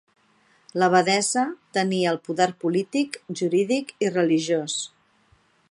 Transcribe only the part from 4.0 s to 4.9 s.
i religiós.